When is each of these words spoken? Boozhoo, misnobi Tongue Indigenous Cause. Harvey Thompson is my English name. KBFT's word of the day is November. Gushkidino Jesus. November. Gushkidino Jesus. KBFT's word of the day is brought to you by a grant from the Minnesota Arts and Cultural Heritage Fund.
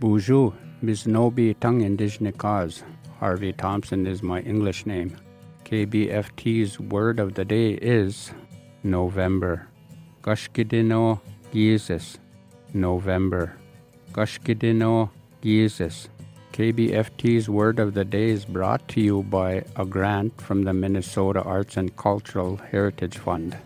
Boozhoo, 0.00 0.54
misnobi 0.80 1.58
Tongue 1.58 1.80
Indigenous 1.80 2.36
Cause. 2.36 2.84
Harvey 3.18 3.52
Thompson 3.52 4.06
is 4.06 4.22
my 4.22 4.40
English 4.42 4.86
name. 4.86 5.16
KBFT's 5.64 6.78
word 6.78 7.18
of 7.18 7.34
the 7.34 7.44
day 7.44 7.70
is 7.72 8.30
November. 8.84 9.66
Gushkidino 10.22 11.20
Jesus. 11.52 12.18
November. 12.72 13.56
Gushkidino 14.12 15.10
Jesus. 15.42 16.08
KBFT's 16.52 17.48
word 17.48 17.80
of 17.80 17.94
the 17.94 18.04
day 18.04 18.30
is 18.30 18.44
brought 18.44 18.86
to 18.88 19.00
you 19.00 19.24
by 19.24 19.64
a 19.74 19.84
grant 19.84 20.40
from 20.40 20.62
the 20.62 20.72
Minnesota 20.72 21.42
Arts 21.42 21.76
and 21.76 21.96
Cultural 21.96 22.56
Heritage 22.56 23.18
Fund. 23.18 23.56